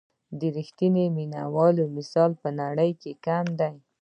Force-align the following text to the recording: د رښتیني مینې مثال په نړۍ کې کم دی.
د 0.39 0.41
رښتیني 0.55 1.05
مینې 1.15 1.85
مثال 1.97 2.31
په 2.41 2.49
نړۍ 2.59 2.91
کې 3.01 3.11
کم 3.25 3.45
دی. 3.59 3.75